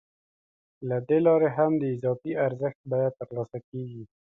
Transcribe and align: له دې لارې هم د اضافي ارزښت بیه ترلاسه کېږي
له 0.89 0.97
دې 1.07 1.17
لارې 1.27 1.49
هم 1.57 1.71
د 1.77 1.83
اضافي 1.95 2.31
ارزښت 2.45 2.79
بیه 2.89 3.09
ترلاسه 3.19 3.57
کېږي 3.69 4.03